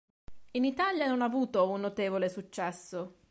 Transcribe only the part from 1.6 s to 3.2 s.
un notevole successo.